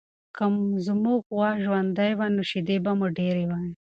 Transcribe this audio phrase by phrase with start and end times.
[0.35, 0.45] که
[0.85, 3.69] زموږ غوا ژوندۍ وای، نو شیدې به مو ډېرې وای.